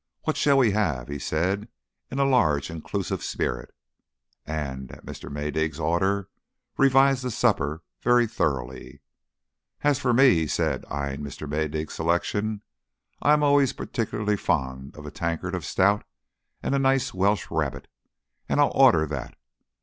[0.23, 1.67] "What shall we have?" he said,
[2.09, 3.71] in a large, inclusive spirit,
[4.47, 5.31] and, at Mr.
[5.31, 6.27] Maydig's order,
[6.75, 9.01] revised the supper very thoroughly.
[9.83, 11.47] "As for me," he said, eyeing Mr.
[11.47, 12.63] Maydig's selection,
[13.21, 16.03] "I am always particularly fond of a tankard of stout
[16.63, 17.87] and a nice Welsh rarebit,
[18.49, 19.35] and I'll order that.